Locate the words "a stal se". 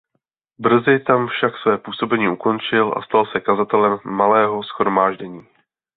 2.97-3.39